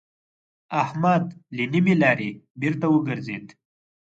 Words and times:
احمد 0.83 1.25
له 1.55 1.63
نيمې 1.73 1.95
لارې 2.01 2.29
بېرته 2.59 2.85
وګرځېد. 2.89 3.45